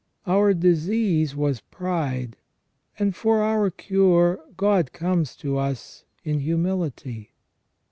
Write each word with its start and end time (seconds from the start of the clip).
Our 0.25 0.55
disease 0.55 1.35
was 1.35 1.61
pride, 1.61 2.35
and 2.97 3.15
for 3.15 3.41
our 3.43 3.69
cure 3.69 4.43
God 4.57 4.93
comes 4.93 5.35
to 5.35 5.59
us 5.59 6.05
in 6.23 6.39
humility. 6.39 7.33